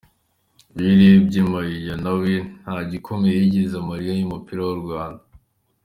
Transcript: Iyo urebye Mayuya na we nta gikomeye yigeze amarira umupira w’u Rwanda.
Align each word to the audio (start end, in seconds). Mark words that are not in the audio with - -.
Iyo 0.77 0.89
urebye 0.95 1.39
Mayuya 1.51 1.95
na 2.03 2.11
we 2.19 2.31
nta 2.61 2.75
gikomeye 2.91 3.35
yigeze 3.41 3.75
amarira 3.81 4.23
umupira 4.27 4.61
w’u 4.67 4.77
Rwanda. 4.83 5.23